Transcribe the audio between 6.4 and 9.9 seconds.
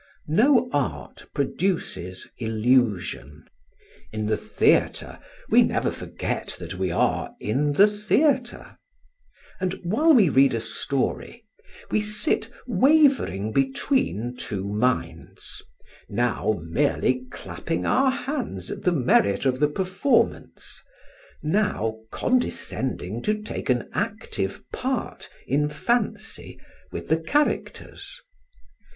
that we are in the theatre; and